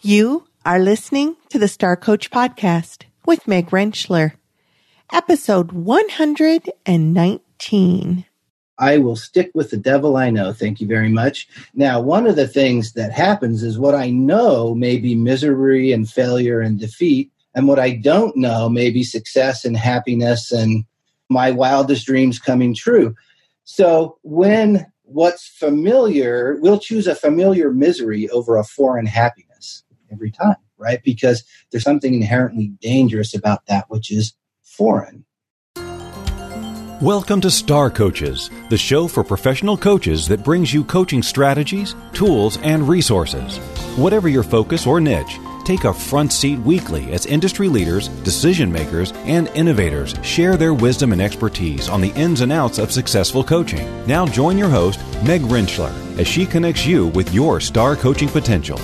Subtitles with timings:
[0.00, 4.34] You are listening to the Star Coach Podcast with Meg Rentschler,
[5.12, 8.24] episode 119.
[8.78, 10.52] I will stick with the devil I know.
[10.52, 11.48] Thank you very much.
[11.74, 16.08] Now, one of the things that happens is what I know may be misery and
[16.08, 20.84] failure and defeat, and what I don't know may be success and happiness and
[21.28, 23.16] my wildest dreams coming true.
[23.64, 29.47] So, when what's familiar, we'll choose a familiar misery over a foreign happiness
[30.10, 31.02] every time, right?
[31.04, 35.24] Because there's something inherently dangerous about that which is foreign.
[37.00, 42.58] Welcome to Star Coaches, the show for professional coaches that brings you coaching strategies, tools,
[42.58, 43.58] and resources.
[43.96, 49.12] Whatever your focus or niche, take a front seat weekly as industry leaders, decision makers,
[49.26, 53.86] and innovators share their wisdom and expertise on the ins and outs of successful coaching.
[54.06, 58.80] Now join your host, Meg Rentschler, as she connects you with your star coaching potential.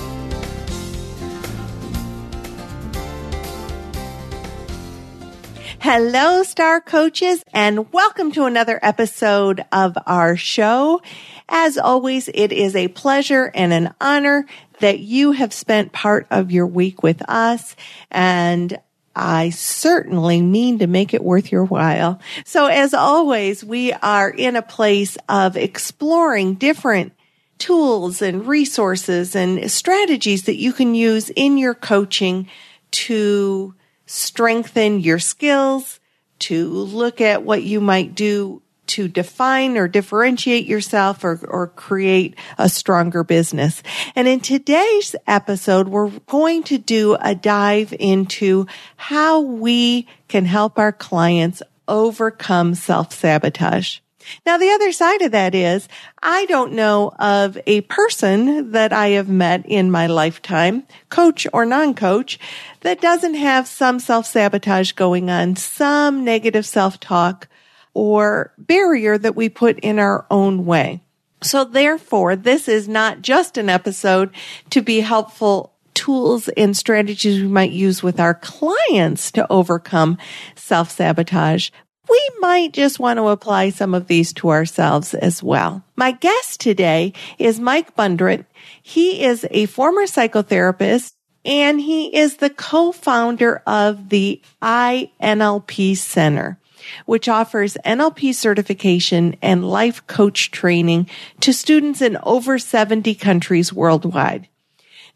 [5.87, 10.99] Hello, star coaches, and welcome to another episode of our show.
[11.47, 14.47] As always, it is a pleasure and an honor
[14.79, 17.75] that you have spent part of your week with us.
[18.09, 18.79] And
[19.15, 22.19] I certainly mean to make it worth your while.
[22.45, 27.13] So as always, we are in a place of exploring different
[27.59, 32.49] tools and resources and strategies that you can use in your coaching
[32.89, 33.75] to
[34.05, 35.99] strengthen your skills,
[36.37, 42.35] to look at what you might do to define or differentiate yourself or, or create
[42.57, 43.81] a stronger business.
[44.15, 50.77] And in today's episode, we're going to do a dive into how we can help
[50.77, 53.99] our clients overcome self-sabotage.
[54.45, 55.87] Now, the other side of that is
[56.21, 61.65] I don't know of a person that I have met in my lifetime, coach or
[61.65, 62.39] non-coach,
[62.85, 67.47] that doesn't have some self-sabotage going on, some negative self-talk
[67.95, 71.01] or barrier that we put in our own way.
[71.41, 74.29] So therefore, this is not just an episode
[74.69, 80.19] to be helpful tools and strategies we might use with our clients to overcome
[80.55, 81.71] self-sabotage,
[82.07, 85.83] we might just want to apply some of these to ourselves as well.
[85.95, 88.45] My guest today is Mike Bundrant.
[88.83, 91.13] He is a former psychotherapist
[91.45, 96.57] and he is the co-founder of the INLP Center,
[97.05, 101.07] which offers NLP certification and life coach training
[101.41, 104.47] to students in over 70 countries worldwide.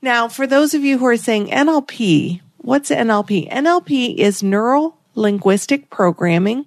[0.01, 3.51] Now, for those of you who are saying NLP, what's NLP?
[3.51, 6.65] NLP is neural linguistic programming.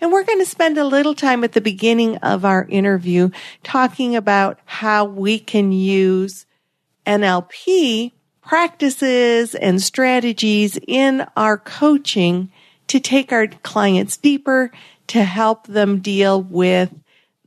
[0.00, 3.30] And we're going to spend a little time at the beginning of our interview
[3.62, 6.46] talking about how we can use
[7.06, 8.12] NLP
[8.50, 12.50] practices and strategies in our coaching
[12.88, 14.72] to take our clients deeper,
[15.06, 16.92] to help them deal with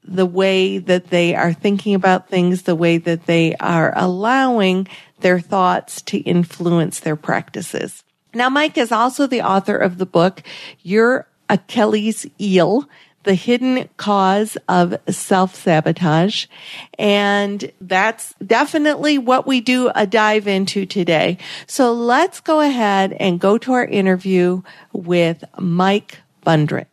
[0.06, 4.88] the way that they are thinking about things, the way that they are allowing
[5.20, 8.06] their thoughts to influence their practices.
[8.34, 10.42] Now, Mike is also the author of the book,
[10.84, 12.88] Your Achilles Heel,
[13.24, 16.46] the hidden cause of self sabotage.
[16.98, 21.38] And that's definitely what we do a dive into today.
[21.68, 26.88] So let's go ahead and go to our interview with Mike Bundrant.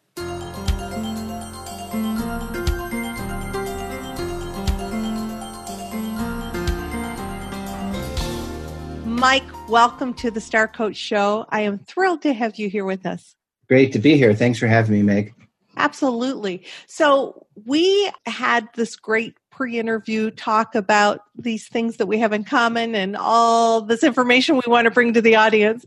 [9.04, 11.44] Mike, welcome to the Star Coach Show.
[11.50, 13.34] I am thrilled to have you here with us.
[13.68, 14.34] Great to be here.
[14.34, 15.34] Thanks for having me, Meg.
[15.80, 16.62] Absolutely.
[16.86, 22.94] So we had this great pre-interview talk about these things that we have in common
[22.94, 25.86] and all this information we want to bring to the audience.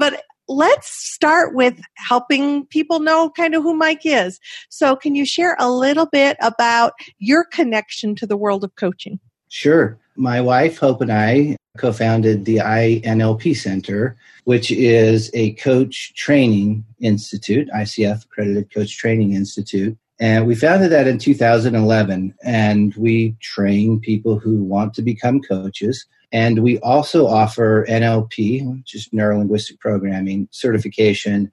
[0.00, 4.40] But let's start with helping people know kind of who Mike is.
[4.68, 9.20] So can you share a little bit about your connection to the world of coaching?
[9.50, 9.98] Sure.
[10.16, 16.84] My wife, Hope, and I co founded the INLP Center, which is a coach training
[17.00, 19.98] institute, ICF accredited coach training institute.
[20.20, 22.34] And we founded that in 2011.
[22.44, 26.06] And we train people who want to become coaches.
[26.30, 31.50] And we also offer NLP, which is neuro linguistic programming certification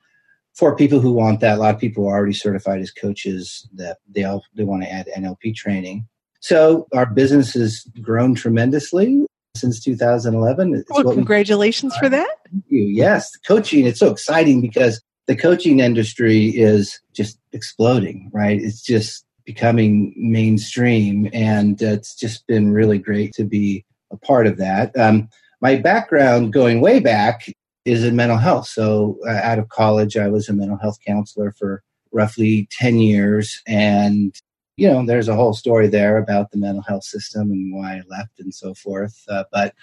[0.53, 1.57] for people who want that.
[1.57, 4.91] A lot of people are already certified as coaches that they all they want to
[4.91, 6.07] add NLP training.
[6.39, 9.25] So our business has grown tremendously
[9.55, 10.83] since 2011.
[10.89, 12.29] Well, congratulations for that.
[12.51, 12.83] Thank you.
[12.83, 13.85] Yes, coaching.
[13.85, 18.61] It's so exciting because the coaching industry is just exploding, right?
[18.61, 24.57] It's just becoming mainstream, and it's just been really great to be a part of
[24.57, 24.97] that.
[24.97, 25.29] Um,
[25.61, 27.51] my background going way back
[27.85, 28.67] is in mental health.
[28.67, 31.81] So uh, out of college, I was a mental health counselor for
[32.11, 33.61] roughly 10 years.
[33.67, 34.35] And,
[34.77, 38.01] you know, there's a whole story there about the mental health system and why I
[38.07, 39.23] left and so forth.
[39.27, 39.73] Uh, but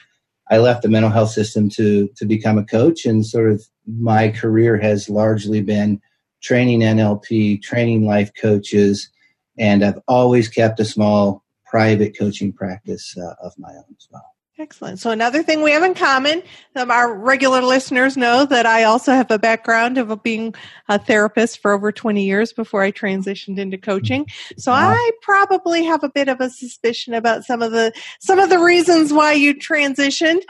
[0.51, 3.05] I left the mental health system to, to become a coach.
[3.05, 6.01] And sort of my career has largely been
[6.43, 9.11] training NLP, training life coaches.
[9.59, 14.34] And I've always kept a small private coaching practice uh, of my own as well.
[14.57, 15.01] Excellent.
[15.01, 16.41] So another thing we have in common,
[16.77, 20.55] um, our regular listeners know that I also have a background of being
[20.89, 24.29] a therapist for over 20 years before I transitioned into coaching.
[24.57, 24.91] So wow.
[24.91, 28.61] I probably have a bit of a suspicion about some of the some of the
[28.61, 30.43] reasons why you transitioned.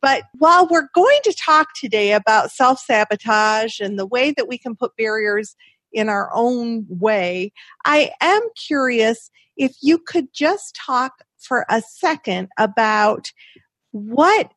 [0.00, 4.76] But while we're going to talk today about self-sabotage and the way that we can
[4.76, 5.56] put barriers
[5.92, 7.52] in our own way,
[7.84, 13.32] I am curious if you could just talk for a second about
[13.92, 14.52] what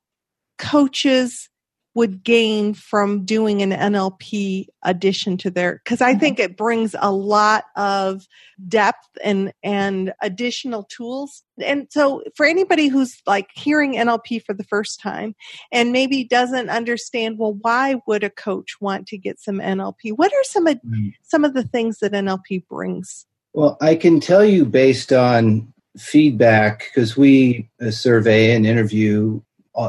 [0.58, 1.50] coaches
[1.94, 7.12] would gain from doing an NLP addition to their because I think it brings a
[7.12, 8.26] lot of
[8.68, 11.44] depth and and additional tools.
[11.62, 15.36] And so for anybody who's like hearing NLP for the first time
[15.72, 20.14] and maybe doesn't understand well why would a coach want to get some NLP?
[20.16, 21.14] What are some of mm.
[21.24, 23.26] some of the things that NLP brings?
[23.54, 29.42] Well, I can tell you based on feedback because we uh, survey and interview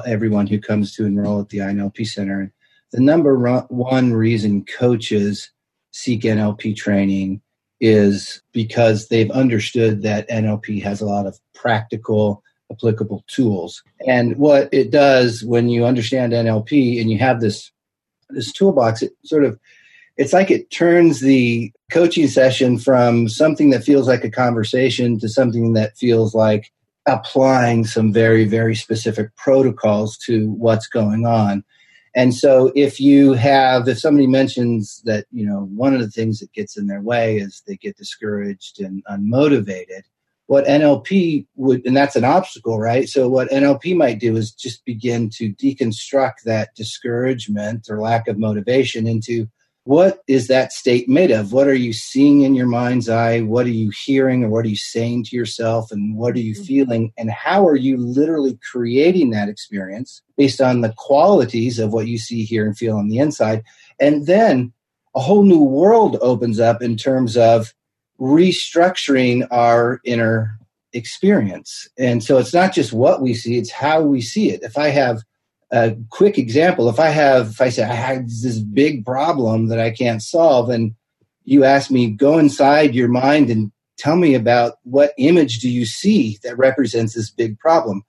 [0.06, 2.52] everyone who comes to enroll at the INLP Center.
[2.92, 3.36] The number
[3.68, 5.50] one reason coaches
[5.92, 7.40] seek NLP training
[7.80, 13.82] is because they've understood that NLP has a lot of practical, applicable tools.
[14.06, 17.70] And what it does when you understand NLP and you have this
[18.30, 19.58] this toolbox, it sort of
[20.16, 25.28] it's like it turns the coaching session from something that feels like a conversation to
[25.28, 26.72] something that feels like
[27.06, 31.64] applying some very very specific protocols to what's going on.
[32.14, 36.38] And so if you have if somebody mentions that you know one of the things
[36.40, 40.02] that gets in their way is they get discouraged and unmotivated
[40.46, 43.08] what nlp would and that's an obstacle right?
[43.08, 48.38] So what nlp might do is just begin to deconstruct that discouragement or lack of
[48.38, 49.48] motivation into
[49.84, 51.52] what is that state made of?
[51.52, 53.40] What are you seeing in your mind's eye?
[53.40, 55.90] What are you hearing or what are you saying to yourself?
[55.90, 56.64] And what are you mm-hmm.
[56.64, 57.12] feeling?
[57.18, 62.18] And how are you literally creating that experience based on the qualities of what you
[62.18, 63.64] see, hear, and feel on the inside?
[63.98, 64.72] And then
[65.16, 67.74] a whole new world opens up in terms of
[68.20, 70.58] restructuring our inner
[70.92, 71.88] experience.
[71.98, 74.62] And so it's not just what we see, it's how we see it.
[74.62, 75.22] If I have
[75.72, 79.80] a quick example if i have if i say i have this big problem that
[79.80, 80.94] i can't solve and
[81.44, 83.72] you ask me go inside your mind and
[84.02, 88.02] tell me about what image do you see that represents this big problem?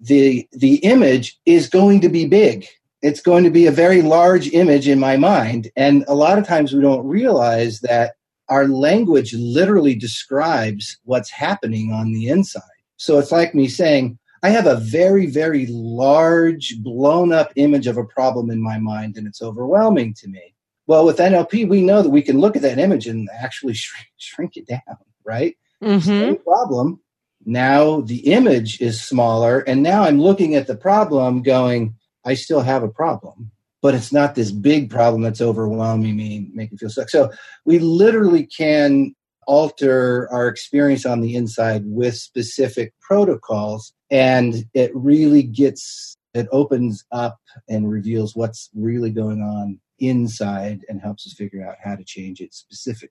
[0.00, 2.66] The the image is going to be big.
[3.00, 6.46] It's going to be a very large image in my mind and a lot of
[6.46, 8.14] times we don't realize that
[8.48, 12.62] our language literally describes what's happening on the inside.
[12.96, 17.96] So it's like me saying I have a very, very large, blown up image of
[17.96, 20.54] a problem in my mind, and it's overwhelming to me.
[20.86, 24.08] Well, with NLP, we know that we can look at that image and actually shrink,
[24.16, 25.56] shrink it down, right?
[25.82, 26.00] Mm-hmm.
[26.00, 27.00] Same problem.
[27.44, 31.94] Now the image is smaller, and now I'm looking at the problem going,
[32.24, 33.50] I still have a problem,
[33.80, 37.08] but it's not this big problem that's overwhelming me, making me feel stuck.
[37.08, 37.30] So
[37.64, 39.14] we literally can
[39.46, 47.04] alter our experience on the inside with specific protocols and it really gets it opens
[47.10, 47.38] up
[47.68, 52.40] and reveals what's really going on inside and helps us figure out how to change
[52.40, 53.10] it specific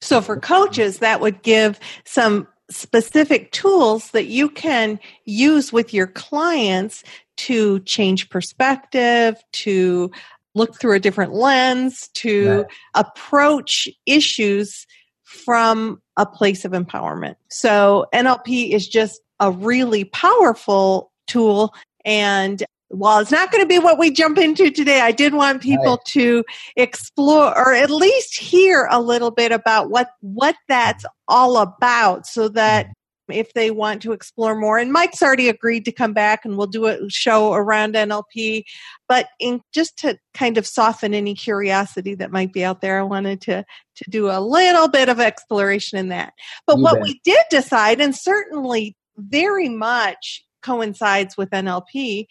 [0.00, 6.06] so for coaches that would give some specific tools that you can use with your
[6.06, 7.04] clients
[7.36, 10.10] to change perspective to
[10.54, 12.66] look through a different lens to right.
[12.94, 14.86] approach issues
[15.24, 17.34] from a place of empowerment.
[17.50, 21.74] So NLP is just a really powerful tool.
[22.04, 25.62] And while it's not going to be what we jump into today, I did want
[25.62, 26.04] people right.
[26.08, 26.44] to
[26.76, 32.48] explore or at least hear a little bit about what, what that's all about so
[32.50, 32.88] that
[33.28, 34.78] if they want to explore more.
[34.78, 38.64] And Mike's already agreed to come back and we'll do a show around NLP.
[39.08, 43.02] But in just to kind of soften any curiosity that might be out there, I
[43.02, 43.64] wanted to
[43.96, 46.34] to do a little bit of exploration in that.
[46.66, 47.02] But you what bet.
[47.02, 52.26] we did decide, and certainly very much coincides with NLP,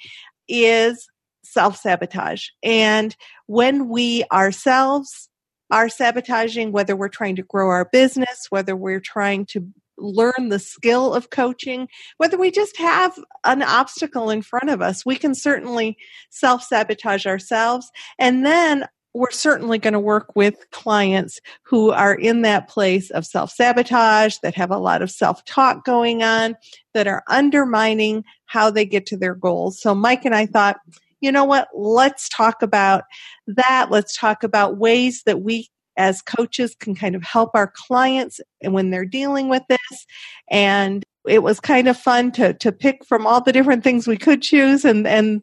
[0.48, 1.08] is
[1.44, 2.48] self sabotage.
[2.64, 3.16] And
[3.48, 5.30] when we ourselves
[5.72, 10.60] are sabotaging, whether we're trying to grow our business, whether we're trying to learn the
[10.60, 11.88] skill of coaching,
[12.18, 15.98] whether we just have an obstacle in front of us, we can certainly
[16.30, 17.90] self sabotage ourselves.
[18.20, 23.26] And then we're certainly going to work with clients who are in that place of
[23.26, 26.56] self sabotage, that have a lot of self talk going on,
[26.94, 29.80] that are undermining how they get to their goals.
[29.80, 30.78] So, Mike and I thought,
[31.22, 31.70] you know what?
[31.76, 33.04] Let's talk about
[33.48, 33.92] that.
[33.92, 38.90] Let's talk about ways that we as coaches can kind of help our clients when
[38.90, 40.06] they're dealing with this.
[40.50, 44.18] And it was kind of fun to to pick from all the different things we
[44.18, 45.42] could choose and and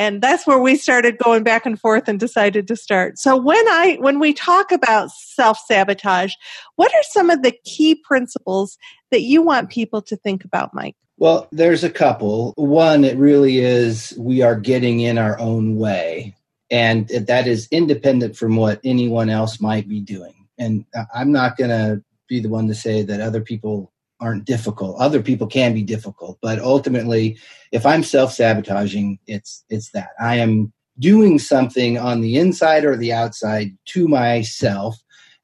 [0.00, 3.18] and that's where we started going back and forth and decided to start.
[3.18, 6.32] So when i when we talk about self-sabotage
[6.76, 8.78] what are some of the key principles
[9.10, 10.96] that you want people to think about mike?
[11.18, 12.54] Well there's a couple.
[12.56, 16.34] One it really is we are getting in our own way.
[16.70, 20.46] And that is independent from what anyone else might be doing.
[20.56, 25.00] And I'm not going to be the one to say that other people aren't difficult.
[25.00, 27.38] Other people can be difficult, but ultimately,
[27.72, 33.12] if I'm self-sabotaging, it's it's that I am doing something on the inside or the
[33.12, 34.96] outside to myself,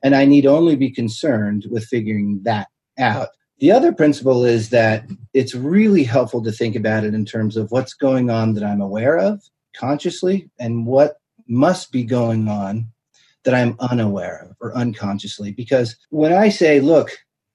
[0.02, 2.68] and I need only be concerned with figuring that
[2.99, 3.28] out.
[3.59, 7.71] The other principle is that it's really helpful to think about it in terms of
[7.71, 9.42] what's going on that I'm aware of
[9.75, 11.16] consciously and what
[11.49, 12.88] must be going on
[13.45, 15.52] that I'm unaware of or unconsciously.
[15.52, 17.11] Because when I say, look,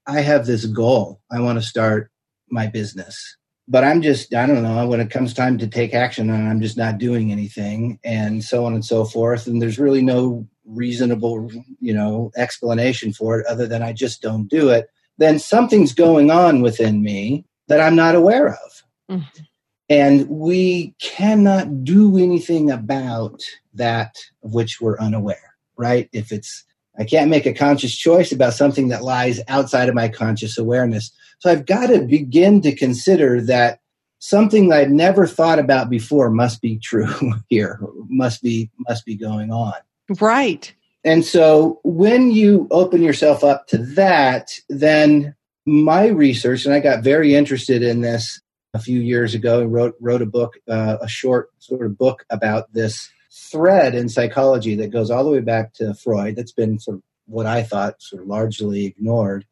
[0.07, 2.11] I have this goal, I want to start
[2.49, 6.29] my business, but I'm just, I don't know, when it comes time to take action
[6.29, 9.47] and I'm just not doing anything and so on and so forth.
[9.47, 14.47] And there's really no reasonable, you know, explanation for it other than I just don't
[14.47, 14.89] do it.
[15.17, 18.83] Then something's going on within me that I'm not aware of.
[19.09, 19.43] Mm-hmm.
[19.89, 23.43] And we cannot do anything about
[23.73, 26.09] that of which we're unaware, right?
[26.13, 26.63] If it's,
[27.01, 31.11] I can't make a conscious choice about something that lies outside of my conscious awareness.
[31.39, 33.79] So I've got to begin to consider that
[34.19, 39.15] something that I've never thought about before must be true here, must be, must be
[39.15, 39.73] going on.
[40.19, 40.71] Right.
[41.03, 45.33] And so when you open yourself up to that, then
[45.65, 48.39] my research, and I got very interested in this
[48.75, 52.25] a few years ago and wrote wrote a book, uh, a short sort of book
[52.29, 56.35] about this thread in psychology that goes all the way back to Freud.
[56.35, 59.45] That's been sort of what I thought sort of largely ignored,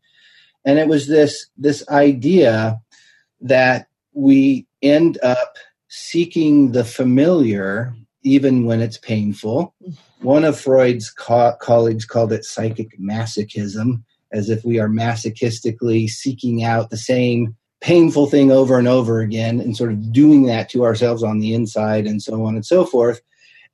[0.65, 2.79] and it was this this idea
[3.41, 5.57] that we end up
[5.87, 7.93] seeking the familiar
[8.23, 9.73] even when it's painful.
[10.21, 16.63] One of Freud's co- colleagues called it psychic masochism, as if we are masochistically seeking
[16.63, 20.83] out the same painful thing over and over again and sort of doing that to
[20.83, 23.21] ourselves on the inside and so on and so forth.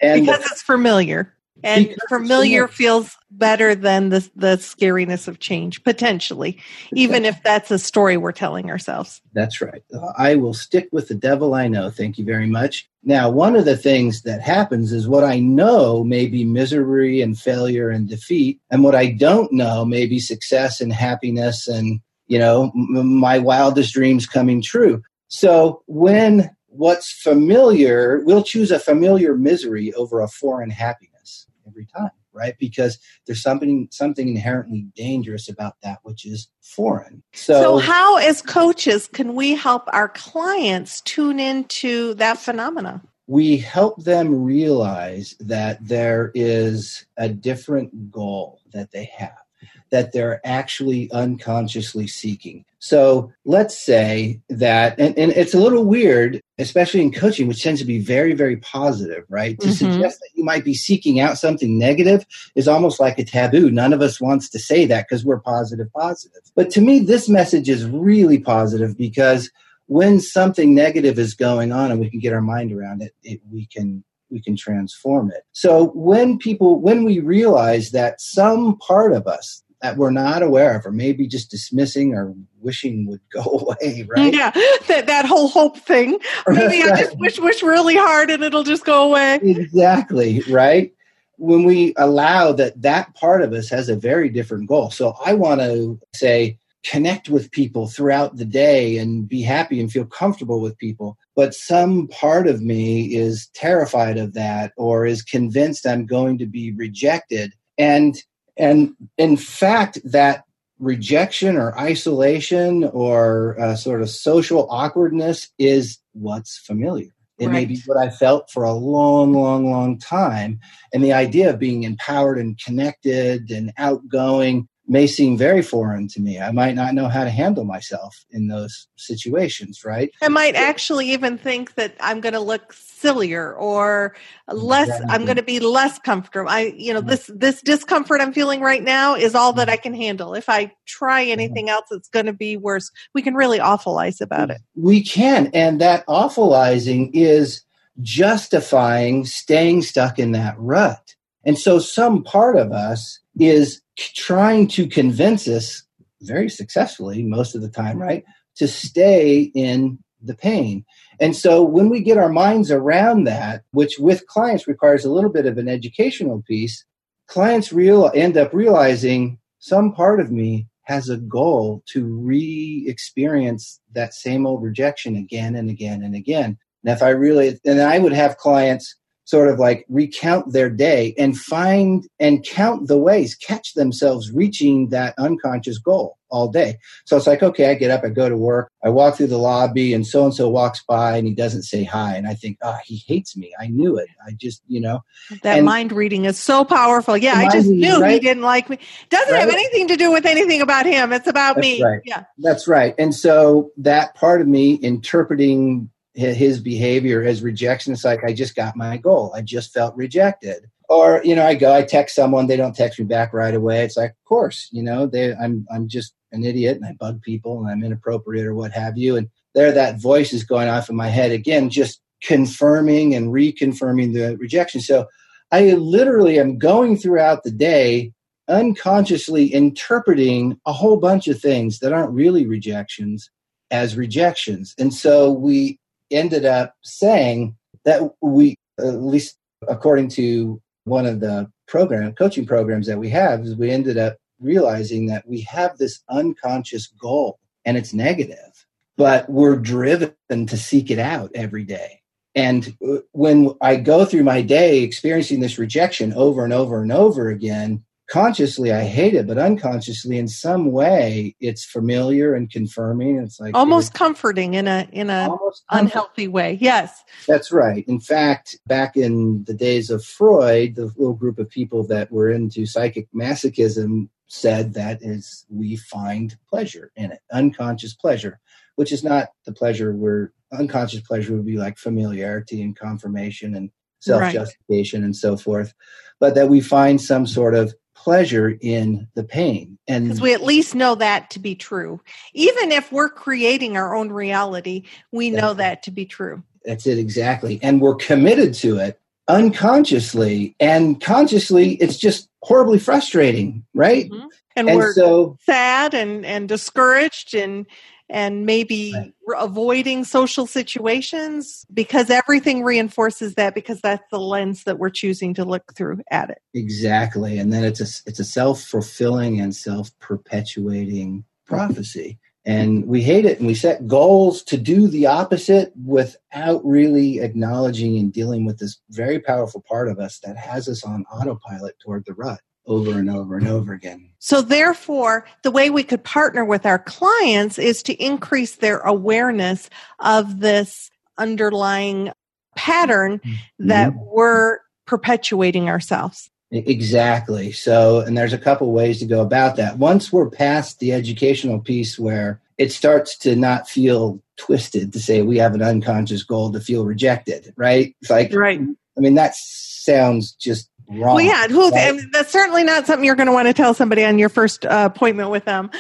[0.01, 1.31] And because it's familiar.
[1.63, 6.59] And familiar feels better than the the scariness of change potentially,
[6.93, 9.21] even if that's a story we're telling ourselves.
[9.33, 9.81] That's right.
[10.17, 11.89] I will stick with the devil I know.
[11.89, 12.87] Thank you very much.
[13.03, 17.39] Now, one of the things that happens is what I know may be misery and
[17.39, 22.39] failure and defeat, and what I don't know may be success and happiness and you
[22.39, 25.01] know, m- my wildest dreams coming true.
[25.27, 32.11] So when what's familiar, we'll choose a familiar misery over a foreign happiness every time,
[32.33, 32.55] right?
[32.59, 37.23] Because there's something something inherently dangerous about that which is foreign.
[37.33, 43.01] So, so how as coaches can we help our clients tune into that phenomena?
[43.27, 49.44] We help them realize that there is a different goal that they have
[49.89, 52.65] that they're actually unconsciously seeking.
[52.79, 57.81] So let's say that, and, and, it's a little weird, especially in coaching, which tends
[57.81, 59.59] to be very, very positive, right?
[59.59, 59.91] To mm-hmm.
[59.91, 63.71] suggest that you might be seeking out something negative is almost like a taboo.
[63.71, 66.41] None of us wants to say that because we're positive, positive.
[66.55, 69.49] But to me, this message is really positive because
[69.87, 73.41] when something negative is going on and we can get our mind around it, it
[73.51, 75.43] we can we can transform it.
[75.51, 80.77] So when people when we realize that some part of us that we're not aware
[80.77, 84.33] of or maybe just dismissing or wishing would go away right?
[84.33, 84.51] Yeah
[84.87, 86.17] that, that whole hope thing.
[86.47, 89.35] Maybe i just wish wish really hard and it'll just go away.
[89.41, 90.91] Exactly right?
[91.37, 94.91] When we allow that that part of us has a very different goal.
[94.91, 99.91] So i want to say connect with people throughout the day and be happy and
[99.91, 105.21] feel comfortable with people but some part of me is terrified of that or is
[105.21, 108.23] convinced i'm going to be rejected and
[108.57, 110.43] and in fact, that
[110.79, 117.09] rejection or isolation or uh, sort of social awkwardness is what's familiar.
[117.37, 117.53] It right.
[117.53, 120.59] may be what I felt for a long, long, long time.
[120.93, 126.21] And the idea of being empowered and connected and outgoing may seem very foreign to
[126.21, 126.39] me.
[126.39, 130.11] I might not know how to handle myself in those situations, right?
[130.21, 134.15] I might actually even think that I'm going to look sillier or
[134.47, 135.13] less exactly.
[135.13, 136.49] I'm going to be less comfortable.
[136.49, 137.09] I you know mm-hmm.
[137.09, 139.83] this this discomfort I'm feeling right now is all that I mm-hmm.
[139.83, 140.33] can handle.
[140.33, 141.31] If I try mm-hmm.
[141.31, 142.91] anything else it's going to be worse.
[143.13, 144.61] We can really awfulize about it.
[144.75, 147.63] We can and that awfulizing is
[148.01, 151.14] justifying staying stuck in that rut.
[151.45, 155.83] And so some part of us is trying to convince us
[156.21, 158.23] very successfully most of the time, right,
[158.55, 160.83] to stay in the pain.
[161.19, 165.29] And so when we get our minds around that, which with clients requires a little
[165.29, 166.83] bit of an educational piece,
[167.27, 174.13] clients real end up realizing some part of me has a goal to re-experience that
[174.13, 176.57] same old rejection again and again and again.
[176.83, 181.13] And if I really, and I would have clients sort of like recount their day
[181.17, 186.77] and find and count the ways, catch themselves reaching that unconscious goal all day.
[187.05, 189.37] So it's like, okay, I get up, I go to work, I walk through the
[189.37, 192.15] lobby, and so and so walks by and he doesn't say hi.
[192.15, 193.53] And I think, ah, oh, he hates me.
[193.59, 194.09] I knew it.
[194.25, 195.03] I just, you know.
[195.43, 197.17] That and mind reading is so powerful.
[197.17, 198.13] Yeah, I just knew right?
[198.13, 198.79] he didn't like me.
[199.09, 199.39] Doesn't right?
[199.39, 201.13] have anything to do with anything about him.
[201.13, 201.83] It's about That's me.
[201.83, 202.01] Right.
[202.05, 202.23] Yeah.
[202.37, 202.93] That's right.
[202.97, 207.93] And so that part of me interpreting his behavior as rejection.
[207.93, 209.33] It's like I just got my goal.
[209.35, 210.69] I just felt rejected.
[210.87, 213.83] Or you know, I go, I text someone, they don't text me back right away.
[213.83, 217.21] It's like, of course, you know, they, I'm I'm just an idiot and I bug
[217.21, 219.15] people and I'm inappropriate or what have you.
[219.15, 224.13] And there, that voice is going off in my head again, just confirming and reconfirming
[224.13, 224.81] the rejection.
[224.81, 225.07] So
[225.51, 228.13] I literally am going throughout the day
[228.47, 233.29] unconsciously interpreting a whole bunch of things that aren't really rejections
[233.71, 234.75] as rejections.
[234.77, 235.79] And so we
[236.11, 242.87] ended up saying that we, at least according to one of the program coaching programs
[242.87, 247.77] that we have, is we ended up realizing that we have this unconscious goal and
[247.77, 248.65] it's negative,
[248.97, 252.01] but we're driven to seek it out every day.
[252.35, 252.77] And
[253.13, 257.83] when I go through my day experiencing this rejection over and over and over again,
[258.15, 263.17] consciously I hate it, but unconsciously in some way it's familiar and confirming.
[263.17, 265.29] It's like almost comforting in a in a
[265.69, 266.57] unhealthy way.
[266.61, 267.03] Yes.
[267.27, 267.83] That's right.
[267.89, 272.29] In fact, back in the days of Freud, the little group of people that were
[272.29, 278.39] into psychic masochism said that is we find pleasure in it, unconscious pleasure,
[278.75, 283.71] which is not the pleasure where unconscious pleasure would be like familiarity and confirmation and
[283.99, 285.05] self justification right.
[285.05, 285.73] and so forth,
[286.21, 289.77] but that we find some sort of pleasure in the pain.
[289.87, 292.01] And because we at least know that to be true.
[292.33, 296.43] Even if we're creating our own reality, we know that to be true.
[296.65, 297.59] That's it exactly.
[297.61, 300.55] And we're committed to it unconsciously.
[300.59, 304.09] And consciously, it's just horribly frustrating, right?
[304.09, 304.27] Mm-hmm.
[304.55, 307.65] And, and, we're so sad and, and discouraged and
[308.09, 309.13] and maybe right.
[309.39, 315.45] avoiding social situations because everything reinforces that because that's the lens that we're choosing to
[315.45, 316.39] look through at it.
[316.53, 317.39] Exactly.
[317.39, 322.19] And then it's a it's a self-fulfilling and self-perpetuating prophecy.
[322.47, 327.97] And we hate it and we set goals to do the opposite without really acknowledging
[327.97, 332.05] and dealing with this very powerful part of us that has us on autopilot toward
[332.05, 334.09] the rut over and over and over again.
[334.19, 339.69] So, therefore, the way we could partner with our clients is to increase their awareness
[339.99, 342.11] of this underlying
[342.55, 343.67] pattern mm-hmm.
[343.67, 346.29] that we're perpetuating ourselves.
[346.51, 347.51] Exactly.
[347.51, 349.77] So, and there's a couple ways to go about that.
[349.77, 355.21] Once we're past the educational piece where it starts to not feel twisted to say
[355.21, 357.95] we have an unconscious goal to feel rejected, right?
[358.01, 358.61] It's like, right.
[358.97, 361.15] I mean, that sounds just wrong.
[361.15, 361.99] Well, yeah, who, right?
[362.11, 364.89] that's certainly not something you're going to want to tell somebody on your first uh,
[364.93, 365.71] appointment with them.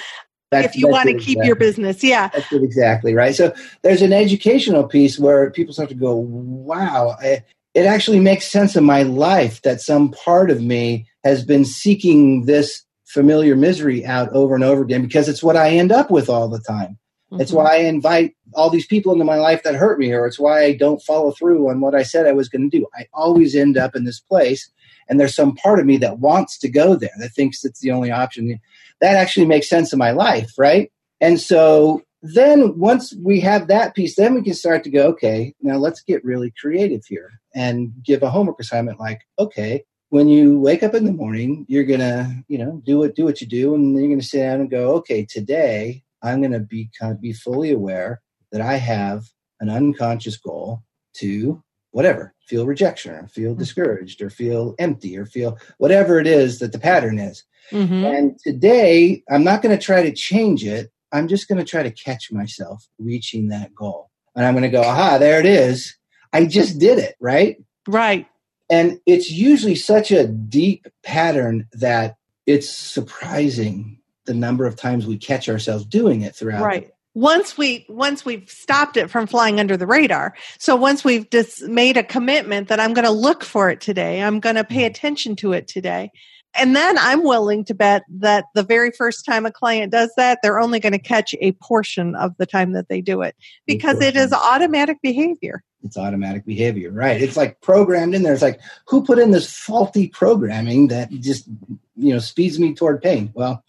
[0.51, 1.47] That's, if you want to keep exactly.
[1.47, 3.35] your business, yeah, that's it exactly right.
[3.35, 8.49] So there's an educational piece where people start to go, "Wow, I, it actually makes
[8.49, 14.05] sense in my life that some part of me has been seeking this familiar misery
[14.05, 16.97] out over and over again because it's what I end up with all the time.
[17.31, 17.41] Mm-hmm.
[17.41, 20.39] It's why I invite all these people into my life that hurt me, or it's
[20.39, 22.87] why I don't follow through on what I said I was going to do.
[22.95, 24.69] I always end up in this place
[25.07, 27.91] and there's some part of me that wants to go there that thinks it's the
[27.91, 28.59] only option.
[29.01, 30.91] That actually makes sense in my life right?
[31.21, 32.01] And so
[32.33, 36.01] then once we have that piece then we can start to go okay now let's
[36.01, 40.95] get really creative here and give a homework assignment like okay when you wake up
[40.95, 44.03] in the morning you're gonna you know do what do what you do and then
[44.03, 47.71] you're gonna sit down and go okay today i'm gonna be kind of be fully
[47.71, 49.25] aware that i have
[49.59, 50.81] an unconscious goal
[51.13, 51.61] to
[51.95, 53.59] whatever, feel rejection or feel mm-hmm.
[53.59, 57.45] discouraged or feel empty or feel whatever it is that the pattern is.
[57.71, 58.03] Mm-hmm.
[58.03, 60.91] And today, I'm not going to try to change it.
[61.13, 64.11] I'm just going to try to catch myself reaching that goal.
[64.35, 65.95] And I'm going to go, aha, there it is.
[66.33, 67.55] I just did it, right?
[67.87, 68.27] Right.
[68.69, 75.17] And it's usually such a deep pattern that it's surprising the number of times we
[75.17, 76.61] catch ourselves doing it throughout.
[76.61, 76.91] Right.
[77.15, 80.35] Once we once we've stopped it from flying under the radar.
[80.59, 84.21] So once we've just made a commitment that I'm going to look for it today,
[84.21, 84.87] I'm going to pay mm-hmm.
[84.87, 86.11] attention to it today.
[86.57, 90.39] And then I'm willing to bet that the very first time a client does that,
[90.41, 94.01] they're only going to catch a portion of the time that they do it because
[94.01, 95.63] it is automatic behavior.
[95.83, 97.21] It's automatic behavior, right?
[97.21, 98.33] It's like programmed in there.
[98.33, 101.47] It's like, who put in this faulty programming that just,
[101.95, 103.31] you know, speeds me toward pain?
[103.33, 103.63] Well,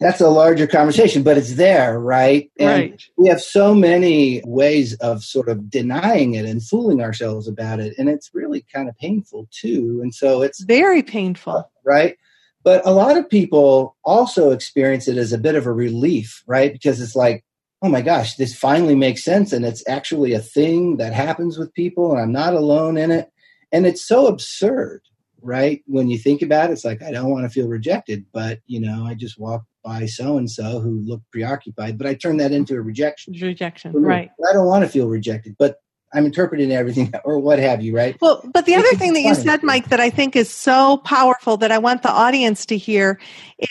[0.00, 2.50] that's a larger conversation, but it's there, right?
[2.58, 3.02] And right.
[3.16, 7.94] we have so many ways of sort of denying it and fooling ourselves about it.
[7.98, 10.00] And it's really kind of painful too.
[10.02, 11.70] And so it's very painful.
[11.84, 12.16] Right.
[12.62, 16.72] But a lot of people also experience it as a bit of a relief, right?
[16.72, 17.44] Because it's like,
[17.80, 19.52] oh my gosh, this finally makes sense.
[19.52, 23.30] And it's actually a thing that happens with people, and I'm not alone in it.
[23.70, 25.02] And it's so absurd,
[25.40, 25.82] right?
[25.86, 28.80] When you think about it, it's like, I don't want to feel rejected, but, you
[28.80, 32.52] know, I just walked by so and so who looked preoccupied, but I turned that
[32.52, 33.34] into a rejection.
[33.40, 34.30] Rejection, right.
[34.48, 35.80] I don't want to feel rejected, but
[36.12, 38.16] I'm interpreting everything or what have you, right?
[38.20, 41.56] Well, but the other thing that you said, Mike, that I think is so powerful
[41.58, 43.20] that I want the audience to hear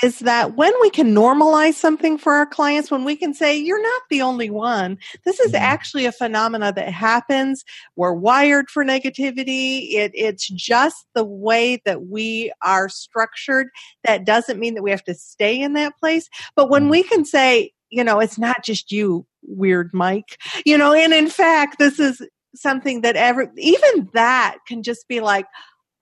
[0.04, 3.82] is that when we can normalize something for our clients, when we can say, you're
[3.82, 5.64] not the only one, this is mm-hmm.
[5.64, 7.64] actually a phenomena that happens.
[7.96, 9.94] We're wired for negativity.
[9.94, 13.70] It, it's just the way that we are structured.
[14.04, 16.30] That doesn't mean that we have to stay in that place.
[16.56, 16.92] But when mm-hmm.
[16.92, 21.30] we can say, you know, it's not just you, weird Mike, you know, and in
[21.30, 22.22] fact, this is
[22.56, 25.46] something that ever, even that can just be like,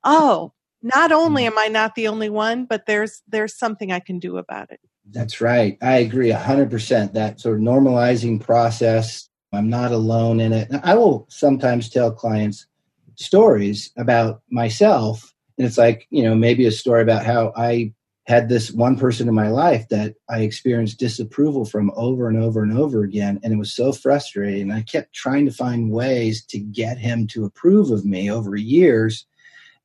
[0.03, 1.47] oh, not only mm.
[1.47, 4.79] am I not the only one, but there's, there's something I can do about it.
[5.12, 5.77] That's right.
[5.81, 7.13] I agree 100%.
[7.13, 10.69] That sort of normalizing process, I'm not alone in it.
[10.84, 12.65] I will sometimes tell clients
[13.15, 15.34] stories about myself.
[15.58, 17.93] And it's like, you know, maybe a story about how I
[18.25, 22.63] had this one person in my life that I experienced disapproval from over and over
[22.63, 23.39] and over again.
[23.43, 24.71] And it was so frustrating.
[24.71, 29.25] I kept trying to find ways to get him to approve of me over years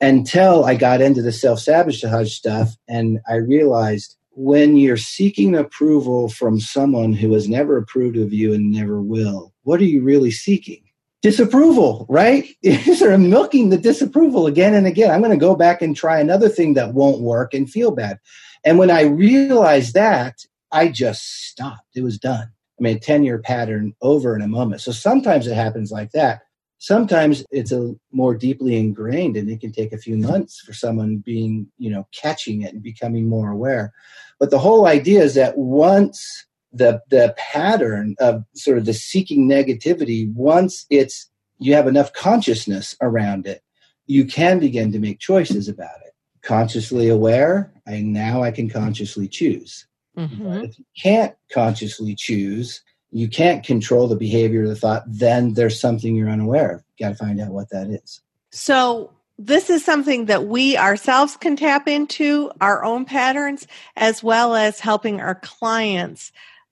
[0.01, 2.77] until I got into the self sabotage stuff.
[2.89, 8.55] And I realized when you're seeking approval from someone who has never approved of you
[8.55, 10.83] and never will, what are you really seeking?
[11.23, 12.49] Disapproval, right?
[12.63, 15.11] Is sort of milking the disapproval again and again.
[15.11, 18.19] I'm going to go back and try another thing that won't work and feel bad.
[18.65, 21.97] And when I realized that, I just stopped.
[21.97, 22.51] It was done.
[22.79, 24.81] I mean, a 10 year pattern over in a moment.
[24.81, 26.43] So sometimes it happens like that.
[26.79, 31.19] Sometimes it's a more deeply ingrained and it can take a few months for someone
[31.19, 33.93] being, you know, catching it and becoming more aware.
[34.39, 39.49] But the whole idea is that once the the pattern of sort of the seeking
[39.49, 41.29] negativity once it's
[41.59, 43.63] you have enough consciousness around it
[44.07, 46.13] you can begin to make choices about it.
[46.43, 49.87] Consciously aware i now i can consciously choose.
[50.17, 50.65] Mm-hmm.
[50.65, 55.81] if you can't consciously choose you can't control the behavior of the thought then there's
[55.81, 56.85] something you're unaware of.
[56.97, 58.21] You got to find out what that is.
[58.51, 64.55] So this is something that we ourselves can tap into our own patterns as well
[64.55, 66.31] as helping our clients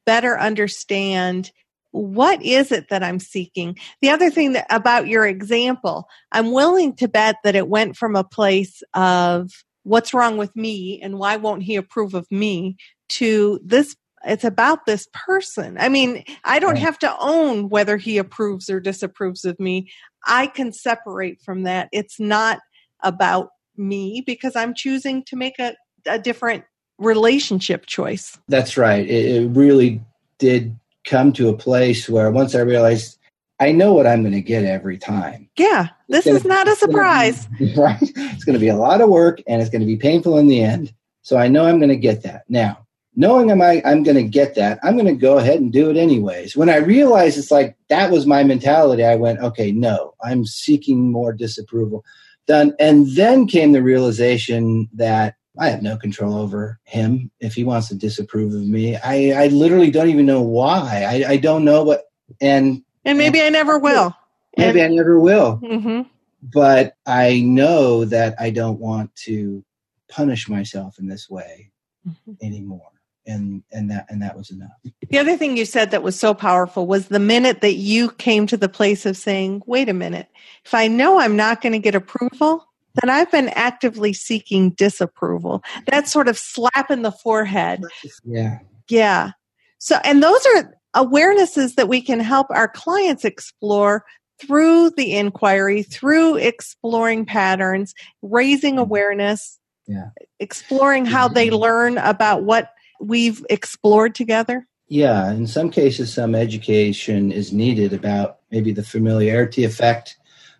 [0.09, 1.53] better understand
[1.91, 3.77] what is it that I'm seeking?
[4.01, 8.17] The other thing that, about your example, I'm willing to bet that it went from
[8.17, 9.51] a place of
[9.83, 12.79] what's wrong with me and why won't he approve of me
[13.11, 15.77] to this it's about this person.
[15.79, 19.91] I mean, I don't have to own whether he approves or disapproves of me.
[20.27, 21.89] I can separate from that.
[21.93, 22.61] It's not
[23.05, 26.65] about me because I'm choosing to make a, a different
[26.99, 28.39] relationship choice.
[28.49, 29.07] That's right.
[29.07, 30.01] It, it really
[30.39, 33.19] did come to a place where once I realized
[33.61, 35.49] I know what I'm going to get every time.
[35.57, 37.47] Yeah, this is not a surprise.
[37.59, 37.99] Be, right?
[38.01, 40.47] It's going to be a lot of work and it's going to be painful in
[40.47, 40.93] the end.
[41.23, 42.45] So I know I'm going to get that.
[42.49, 45.73] Now, knowing I'm, I, I'm going to get that, I'm going to go ahead and
[45.73, 46.57] do it anyways.
[46.57, 51.11] When I realized it's like that was my mentality, I went, okay, no, I'm seeking
[51.11, 52.05] more disapproval.
[52.47, 52.75] Done.
[52.79, 57.89] And then came the realization that I have no control over him if he wants
[57.89, 58.97] to disapprove of me.
[58.97, 61.05] I, I literally don't even know why.
[61.05, 62.05] I, I don't know what,
[62.41, 64.15] and and maybe and, I never will.
[64.57, 65.59] Maybe and, I never will.
[65.63, 66.03] Mm-hmm.
[66.43, 69.65] But I know that I don't want to
[70.09, 71.71] punish myself in this way
[72.09, 72.33] mm-hmm.
[72.43, 72.91] anymore.
[73.27, 74.71] and and that and that was enough
[75.11, 78.47] the other thing you said that was so powerful was the minute that you came
[78.47, 80.29] to the place of saying wait a minute
[80.65, 82.68] if i know i'm not going to get approval
[83.01, 85.63] then i've been actively seeking disapproval.
[85.91, 87.83] That sort of slap in the forehead.
[88.25, 88.59] Yeah.
[88.89, 89.33] Yeah.
[89.79, 94.05] So and those are awarenesses that we can help our clients explore
[94.41, 98.83] through the inquiry through exploring patterns raising Mm-hmm.
[98.83, 99.59] awareness
[99.89, 100.11] yeah.
[100.39, 104.67] exploring how they learn about what we've explored together?
[104.89, 110.18] Yeah, in some cases, some education is needed about maybe the familiarity effect,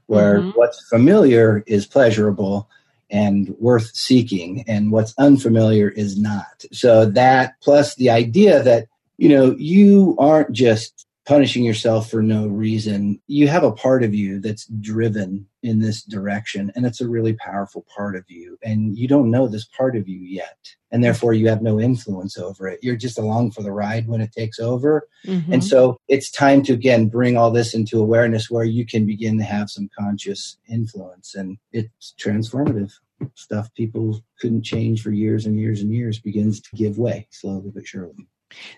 [0.09, 0.53] where Mhm.
[0.55, 2.69] what's familiar is pleasurable
[3.11, 6.65] and worth seeking, and what's unfamiliar is not.
[6.73, 12.47] So, that plus the idea that, you know, you aren't just punishing yourself for no
[12.47, 13.21] reason.
[13.27, 17.35] You have a part of you that's driven in this direction, and it's a really
[17.35, 18.59] powerful part of you.
[18.63, 20.57] And you don't know this part of you yet.
[20.91, 22.79] And therefore, you have no influence over it.
[22.83, 25.07] You're just along for the ride when it takes over.
[25.27, 25.53] Mm-hmm.
[25.53, 29.37] And so it's time to again bring all this into awareness where you can begin
[29.37, 31.35] to have some conscious influence.
[31.35, 32.93] And it's transformative
[33.35, 37.71] stuff people couldn't change for years and years and years begins to give way slowly
[37.75, 38.27] but surely.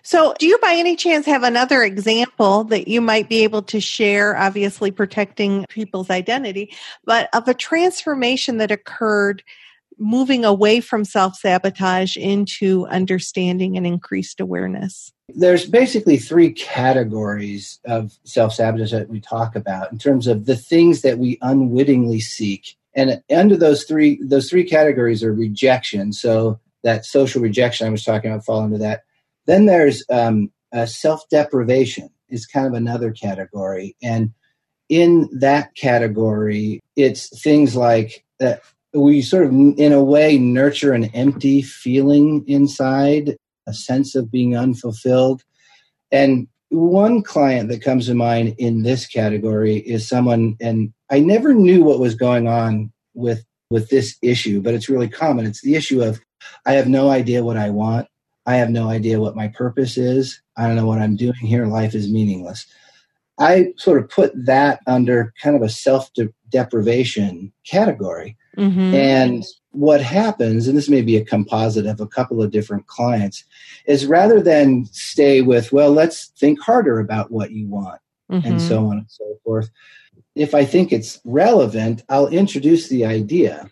[0.03, 3.79] So, do you by any chance have another example that you might be able to
[3.79, 6.73] share, obviously protecting people's identity,
[7.05, 9.43] but of a transformation that occurred
[9.97, 15.13] moving away from self sabotage into understanding and increased awareness?
[15.29, 20.57] There's basically three categories of self sabotage that we talk about in terms of the
[20.57, 22.75] things that we unwittingly seek.
[22.93, 26.11] And under those three, those three categories are rejection.
[26.11, 29.03] So that social rejection I was talking about fall into that.
[29.47, 30.51] Then there's um,
[30.85, 34.33] self deprivation is kind of another category, and
[34.89, 38.61] in that category, it's things like that
[38.93, 44.55] we sort of, in a way, nurture an empty feeling inside, a sense of being
[44.57, 45.43] unfulfilled.
[46.11, 51.53] And one client that comes to mind in this category is someone, and I never
[51.53, 55.45] knew what was going on with with this issue, but it's really common.
[55.45, 56.19] It's the issue of
[56.65, 58.07] I have no idea what I want.
[58.45, 60.41] I have no idea what my purpose is.
[60.57, 61.65] I don't know what I'm doing here.
[61.67, 62.65] Life is meaningless.
[63.39, 66.11] I sort of put that under kind of a self
[66.49, 68.37] deprivation category.
[68.57, 68.93] Mm-hmm.
[68.93, 73.43] And what happens, and this may be a composite of a couple of different clients,
[73.85, 78.45] is rather than stay with, well, let's think harder about what you want mm-hmm.
[78.45, 79.69] and so on and so forth.
[80.35, 83.69] If I think it's relevant, I'll introduce the idea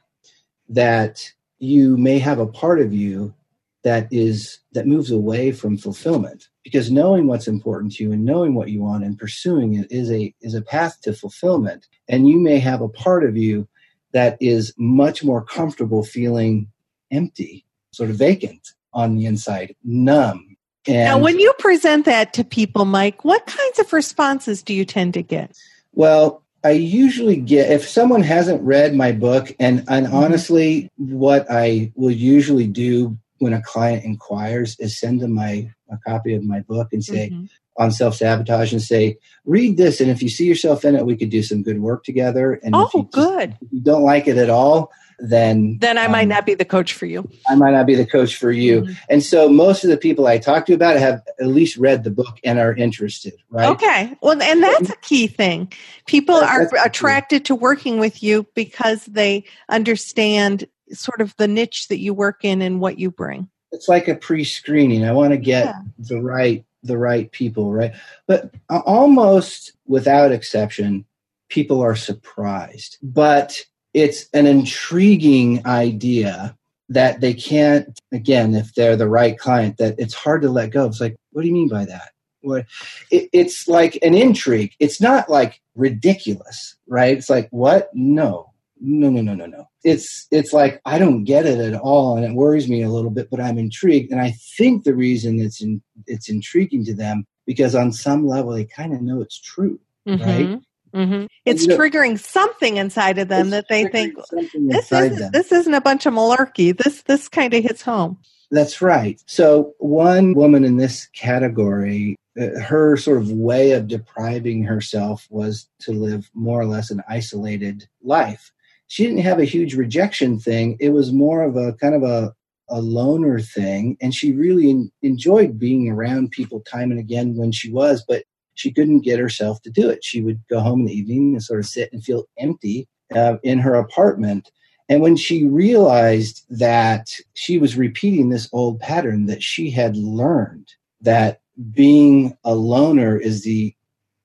[0.69, 3.33] that you may have a part of you
[3.83, 6.49] that is that moves away from fulfillment.
[6.63, 10.11] Because knowing what's important to you and knowing what you want and pursuing it is
[10.11, 11.87] a is a path to fulfillment.
[12.07, 13.67] And you may have a part of you
[14.11, 16.67] that is much more comfortable feeling
[17.11, 20.57] empty sort of vacant on the inside numb.
[20.87, 24.85] And now when you present that to people mike what kinds of responses do you
[24.85, 25.57] tend to get?
[25.93, 30.15] Well I usually get if someone hasn't read my book, and and Mm-hmm.
[30.15, 35.97] honestly, what I will usually do when a client inquires is send them my a
[36.07, 37.49] copy of my book and say Mhm.
[37.77, 41.15] on self sabotage and say read this, and if you see yourself in it, we
[41.17, 42.53] could do some good work together.
[42.63, 45.97] And if oh you just- good if you don't like it at all, then then
[45.97, 48.37] i might um, not be the coach for you I might not be the coach
[48.37, 48.83] for you.
[48.83, 48.95] Mhm.
[49.09, 52.05] And so most of the people I talk to about it have at least read
[52.05, 53.69] the book and are interested, right?
[53.69, 54.13] Okay.
[54.21, 55.73] Well, and that's a key thing.
[56.05, 61.87] People That- are attracted to working with you because they understand sort of the niche
[61.89, 63.49] that you work in and what you bring.
[63.71, 65.05] it's like a pre-screening.
[65.05, 65.81] I want to get Yeah.
[65.99, 67.93] the right the right people, right?
[68.25, 71.05] But almost without exception,
[71.49, 72.97] people are surprised.
[73.03, 73.59] But
[73.93, 76.55] it's an intriguing idea
[76.89, 80.85] that they can't again if they're the right client that it's hard to let go.
[80.85, 82.09] It's like, what do you mean by that?
[82.41, 82.65] What
[83.11, 84.73] it, it's like an intrigue.
[84.79, 87.15] It's not like ridiculous, right?
[87.17, 87.89] It's like, what?
[87.93, 88.51] No.
[88.81, 89.68] No, no, no, no, no.
[89.83, 93.11] It's it's like I don't get it at all, and it worries me a little
[93.11, 93.29] bit.
[93.29, 97.75] But I'm intrigued, and I think the reason it's in, it's intriguing to them because
[97.75, 99.79] on some level they kind of know it's true.
[100.05, 100.59] Right.
[100.93, 101.27] Mhm.
[101.45, 105.31] It's you know- triggering something inside of them that they think this isn't them.
[105.31, 106.75] this isn't a bunch of malarkey.
[106.77, 108.17] This this kind of hits home.
[108.51, 109.21] That's right.
[109.27, 115.69] So, one woman in this category, uh, her sort of way of depriving herself was
[115.81, 118.51] to live more or less an isolated life.
[118.89, 120.75] She didn't have a huge rejection thing.
[120.79, 122.33] It was more of a kind of a,
[122.69, 123.97] a loner thing.
[124.01, 128.23] And she really en- enjoyed being around people time and again when she was, but
[128.55, 130.03] she couldn't get herself to do it.
[130.03, 133.37] She would go home in the evening and sort of sit and feel empty uh,
[133.43, 134.49] in her apartment.
[134.89, 140.67] And when she realized that she was repeating this old pattern that she had learned
[141.01, 143.75] that being a loner is the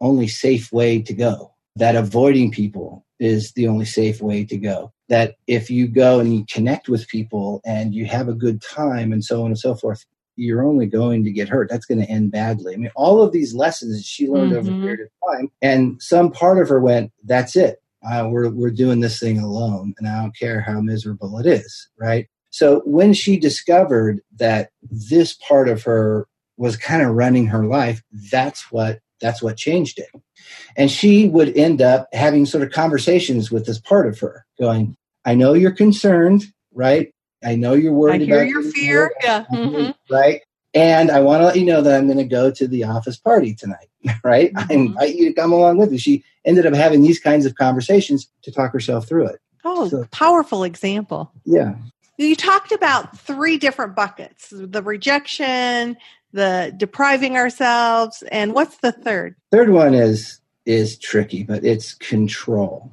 [0.00, 4.92] only safe way to go, that avoiding people is the only safe way to go,
[5.08, 9.12] that if you go and you connect with people and you have a good time
[9.12, 10.04] and so on and so forth,
[10.36, 11.68] you're only going to get hurt.
[11.70, 12.74] That's going to end badly.
[12.74, 14.58] I mean, all of these lessons she learned mm-hmm.
[14.58, 14.82] over a mm-hmm.
[14.82, 17.80] period of time, and some part of her went, "That's it.
[18.06, 21.88] Uh, we're we're doing this thing alone, and I don't care how miserable it is."
[21.98, 22.28] Right.
[22.50, 28.02] So when she discovered that this part of her was kind of running her life,
[28.30, 30.10] that's what that's what changed it.
[30.76, 34.96] And she would end up having sort of conversations with this part of her, going,
[35.24, 37.14] "I know you're concerned, right?
[37.44, 39.12] I know you're worried I hear about your fear.
[39.22, 39.44] Yeah.
[39.52, 39.90] Mm-hmm.
[40.12, 40.42] Right.
[40.72, 43.16] And I want to let you know that I'm going to go to the office
[43.16, 43.88] party tonight.
[44.22, 44.52] Right.
[44.52, 44.70] Mm-hmm.
[44.70, 45.96] I invite you to come along with me.
[45.96, 49.40] She ended up having these kinds of conversations to talk herself through it.
[49.64, 51.32] Oh, so, powerful example.
[51.46, 51.76] Yeah.
[52.18, 55.96] You talked about three different buckets the rejection,
[56.34, 59.36] the depriving ourselves, and what's the third?
[59.50, 62.90] Third one is is tricky, but it's control.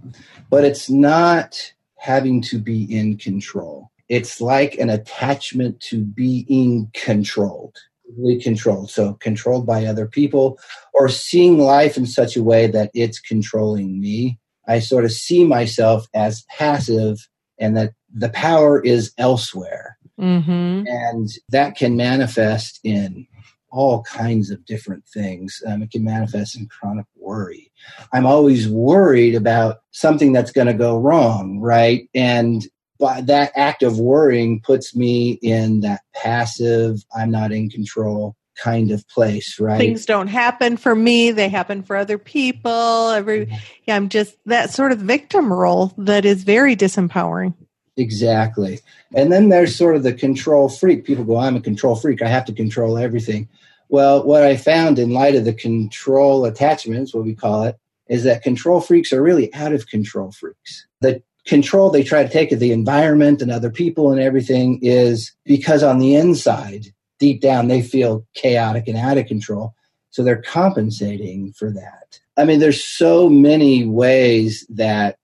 [0.49, 7.77] But it's not having to be in control it's like an attachment to being controlled
[8.17, 10.59] really controlled so controlled by other people
[10.93, 15.45] or seeing life in such a way that it's controlling me i sort of see
[15.45, 17.25] myself as passive
[17.57, 20.85] and that the power is elsewhere mm-hmm.
[20.85, 23.25] and that can manifest in
[23.71, 25.61] all kinds of different things.
[25.65, 27.71] Um, it can manifest in chronic worry.
[28.13, 32.09] I'm always worried about something that's going to go wrong, right?
[32.13, 32.63] And
[32.99, 38.91] but that act of worrying puts me in that passive, I'm not in control kind
[38.91, 39.79] of place, right?
[39.79, 43.09] Things don't happen for me, they happen for other people.
[43.09, 43.55] Every mm-hmm.
[43.85, 47.55] yeah, I'm just that sort of victim role that is very disempowering.
[47.97, 48.79] Exactly.
[49.13, 51.05] And then there's sort of the control freak.
[51.05, 52.21] People go, I'm a control freak.
[52.21, 53.49] I have to control everything.
[53.89, 57.77] Well, what I found in light of the control attachments, what we call it,
[58.07, 60.87] is that control freaks are really out of control freaks.
[61.01, 65.33] The control they try to take of the environment and other people and everything is
[65.43, 66.87] because on the inside,
[67.19, 69.75] deep down, they feel chaotic and out of control.
[70.11, 72.19] So they're compensating for that.
[72.37, 75.17] I mean, there's so many ways that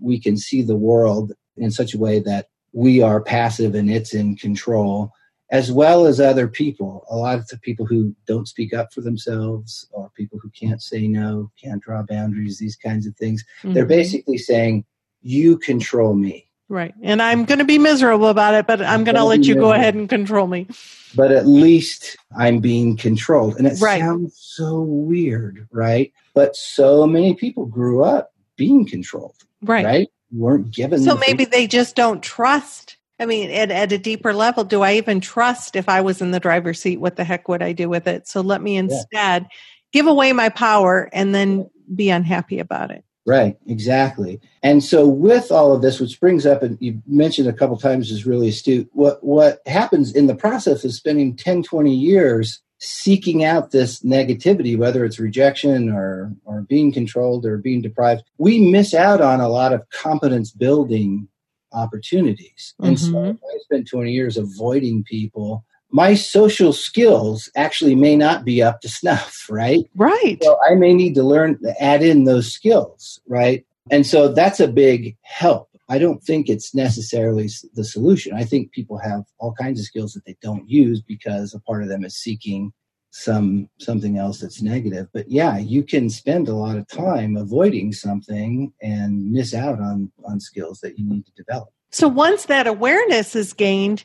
[0.00, 4.14] we can see the world in such a way that we are passive and it's
[4.14, 5.12] in control,
[5.50, 7.06] as well as other people.
[7.08, 10.82] A lot of the people who don't speak up for themselves or people who can't
[10.82, 13.44] say no, can't draw boundaries, these kinds of things.
[13.62, 13.74] Mm-hmm.
[13.74, 14.84] They're basically saying,
[15.22, 16.48] you control me.
[16.68, 16.94] Right.
[17.02, 19.72] And I'm going to be miserable about it, but I'm going to let you go
[19.72, 20.66] ahead and control me.
[21.14, 23.56] But at least I'm being controlled.
[23.56, 24.00] And it right.
[24.00, 26.12] sounds so weird, right?
[26.34, 29.36] But so many people grew up being controlled.
[29.62, 29.84] Right.
[29.84, 30.08] Right?
[30.34, 31.02] Weren't given.
[31.02, 32.96] So maybe they just don't trust.
[33.20, 36.32] I mean, at, at a deeper level, do I even trust if I was in
[36.32, 37.00] the driver's seat?
[37.00, 38.26] What the heck would I do with it?
[38.26, 39.48] So let me instead yeah.
[39.92, 43.04] give away my power and then be unhappy about it.
[43.26, 44.40] Right, exactly.
[44.62, 48.10] And so with all of this, which brings up, and you mentioned a couple times
[48.10, 53.44] is really astute, what, what happens in the process of spending 10, 20 years seeking
[53.44, 58.94] out this negativity, whether it's rejection or, or being controlled or being deprived, we miss
[58.94, 61.28] out on a lot of competence building
[61.72, 62.74] opportunities.
[62.80, 63.12] And mm-hmm.
[63.12, 68.80] so I spent 20 years avoiding people my social skills actually may not be up
[68.80, 69.88] to snuff, right?
[69.94, 70.38] Right.
[70.42, 73.64] So I may need to learn to add in those skills, right?
[73.92, 75.70] And so that's a big help.
[75.88, 78.34] I don't think it's necessarily the solution.
[78.34, 81.82] I think people have all kinds of skills that they don't use because a part
[81.82, 82.72] of them is seeking
[83.10, 85.06] some something else that's negative.
[85.12, 90.10] But yeah, you can spend a lot of time avoiding something and miss out on
[90.24, 91.68] on skills that you need to develop.
[91.92, 94.04] So once that awareness is gained,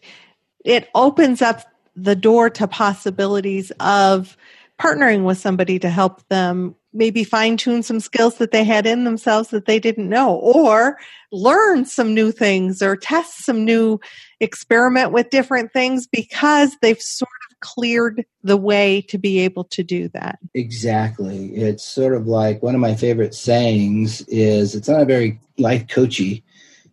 [0.64, 1.66] it opens up
[1.96, 4.38] the door to possibilities of
[4.80, 9.04] partnering with somebody to help them maybe fine tune some skills that they had in
[9.04, 10.98] themselves that they didn't know or
[11.32, 14.00] learn some new things or test some new
[14.40, 19.84] experiment with different things because they've sort of cleared the way to be able to
[19.84, 20.40] do that.
[20.54, 21.54] Exactly.
[21.56, 25.88] It's sort of like one of my favorite sayings is it's not a very life
[25.88, 26.44] coachy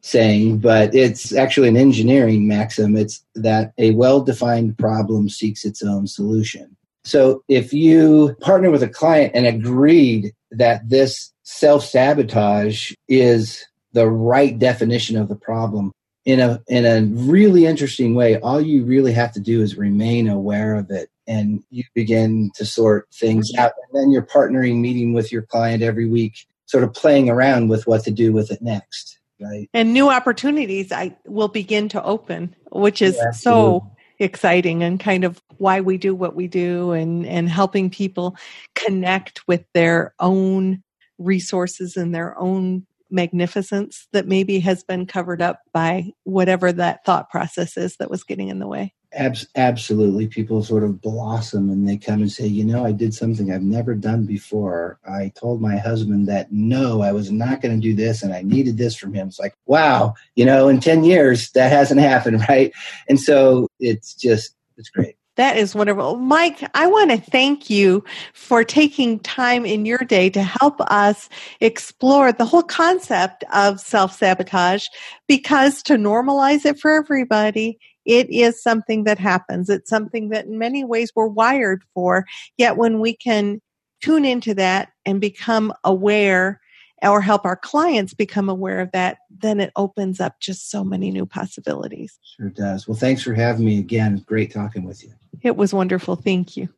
[0.03, 2.97] saying, but it's actually an engineering maxim.
[2.97, 6.77] It's that a well defined problem seeks its own solution.
[7.07, 14.09] So if you partner with a client and agreed that this self sabotage is the
[14.09, 15.93] right definition of the problem,
[16.24, 20.28] in a in a really interesting way, all you really have to do is remain
[20.28, 23.72] aware of it and you begin to sort things out.
[23.93, 27.87] And then you're partnering, meeting with your client every week, sort of playing around with
[27.87, 29.68] what to do with it next Right.
[29.74, 33.87] And new opportunities I will begin to open, which is yeah, so
[34.19, 38.37] exciting and kind of why we do what we do and, and helping people
[38.75, 40.83] connect with their own
[41.19, 47.31] resources and their own magnificence that maybe has been covered up by whatever that thought
[47.31, 48.93] process is that was getting in the way.
[49.17, 50.27] Abs- absolutely.
[50.27, 53.62] People sort of blossom and they come and say, you know, I did something I've
[53.62, 54.99] never done before.
[55.09, 58.43] I told my husband that no, I was not going to do this and I
[58.43, 59.29] needed this from him.
[59.29, 62.73] It's like, wow, you know, in 10 years, that hasn't happened, right?
[63.09, 65.17] And so it's just, it's great.
[65.37, 66.17] That is wonderful.
[66.17, 68.03] Mike, I want to thank you
[68.33, 71.29] for taking time in your day to help us
[71.61, 74.87] explore the whole concept of self sabotage
[75.29, 79.69] because to normalize it for everybody, it is something that happens.
[79.69, 82.25] It's something that in many ways we're wired for.
[82.57, 83.61] Yet when we can
[84.01, 86.61] tune into that and become aware
[87.03, 91.11] or help our clients become aware of that, then it opens up just so many
[91.11, 92.19] new possibilities.
[92.37, 92.89] Sure does.
[92.89, 94.25] Well, thanks for having me again.
[94.27, 95.13] Great talking with you.
[95.43, 96.17] It was wonderful.
[96.17, 96.69] Thank you.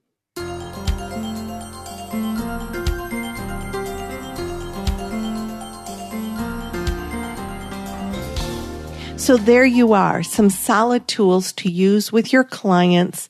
[9.29, 13.29] So there you are, some solid tools to use with your clients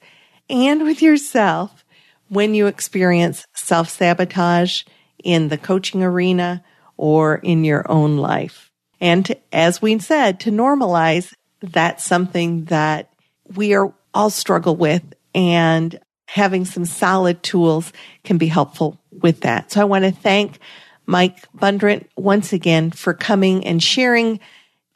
[0.48, 1.84] and with yourself
[2.28, 4.84] when you experience self sabotage
[5.24, 6.62] in the coaching arena
[6.96, 8.70] or in your own life.
[9.00, 13.12] And to, as we said, to normalize, that's something that
[13.56, 15.02] we are all struggle with
[15.34, 17.92] and having some solid tools
[18.22, 19.72] can be helpful with that.
[19.72, 20.60] So I want to thank
[21.06, 24.38] Mike Bundrant once again for coming and sharing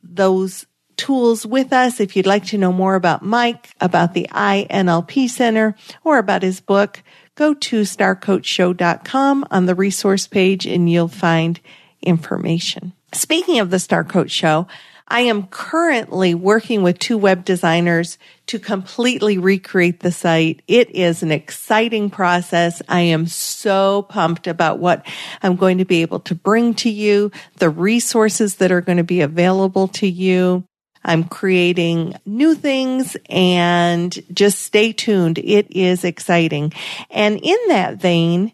[0.04, 0.64] those
[0.96, 2.00] tools with us.
[2.00, 6.60] If you'd like to know more about Mike, about the INLP Center, or about his
[6.60, 7.02] book,
[7.34, 11.60] go to starcoachshow.com on the resource page and you'll find
[12.02, 12.92] information.
[13.12, 14.66] Speaking of the Star Coach Show,
[15.12, 18.16] I am currently working with two web designers
[18.46, 20.62] to completely recreate the site.
[20.66, 22.80] It is an exciting process.
[22.88, 25.06] I am so pumped about what
[25.42, 29.04] I'm going to be able to bring to you, the resources that are going to
[29.04, 30.64] be available to you.
[31.04, 35.38] I'm creating new things and just stay tuned.
[35.38, 36.72] It is exciting.
[37.10, 38.52] And in that vein,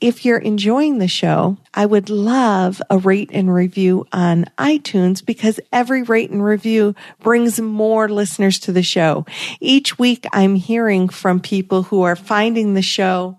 [0.00, 5.58] if you're enjoying the show, I would love a rate and review on iTunes because
[5.72, 9.24] every rate and review brings more listeners to the show.
[9.58, 13.38] Each week I'm hearing from people who are finding the show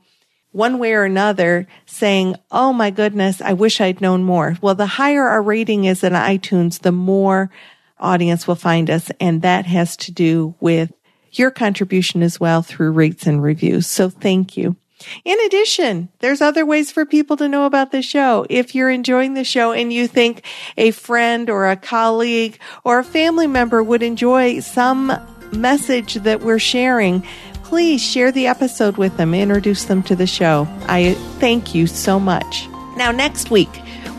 [0.51, 4.57] one way or another saying, Oh my goodness, I wish I'd known more.
[4.59, 7.51] Well, the higher our rating is in iTunes, the more
[7.99, 9.11] audience will find us.
[9.19, 10.91] And that has to do with
[11.31, 13.87] your contribution as well through rates and reviews.
[13.87, 14.75] So thank you.
[15.23, 18.47] In addition, there's other ways for people to know about the show.
[18.49, 20.43] If you're enjoying the show and you think
[20.75, 25.13] a friend or a colleague or a family member would enjoy some
[25.51, 27.23] message that we're sharing,
[27.63, 30.67] please share the episode with them, introduce them to the show.
[30.87, 32.67] I thank you so much.
[32.95, 33.69] Now, next week,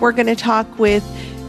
[0.00, 1.04] we're going to talk with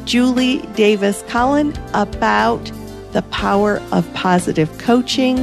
[0.06, 2.72] Julie Davis Cullen about
[3.12, 5.40] the power of positive coaching.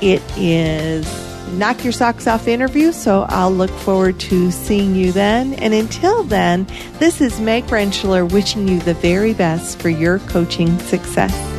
[0.00, 1.06] It is
[1.52, 2.92] knock your socks off interview.
[2.92, 5.54] So I'll look forward to seeing you then.
[5.54, 6.66] And until then,
[6.98, 11.51] this is Meg Rentschler wishing you the very best for your coaching success.